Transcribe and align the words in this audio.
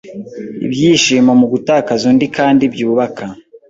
Ibyishimo 0.65 1.31
mu 1.39 1.47
gutakaza 1.53 2.03
undi 2.11 2.25
kandi 2.37 2.63
byubaka 2.73 3.25